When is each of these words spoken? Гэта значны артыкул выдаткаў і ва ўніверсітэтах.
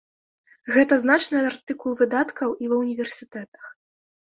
Гэта 0.75 0.93
значны 1.03 1.37
артыкул 1.51 2.01
выдаткаў 2.03 2.59
і 2.65 2.77
ва 2.77 2.85
ўніверсітэтах. 2.85 3.63